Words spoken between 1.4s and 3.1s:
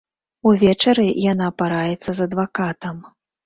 параіцца з адвакатам.